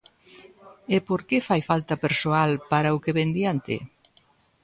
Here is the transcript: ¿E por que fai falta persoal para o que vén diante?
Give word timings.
¿E 0.95 0.97
por 1.07 1.21
que 1.27 1.37
fai 1.47 1.61
falta 1.69 2.01
persoal 2.05 2.51
para 2.71 2.95
o 2.95 3.01
que 3.03 3.15
vén 3.17 3.29
diante? 3.37 3.75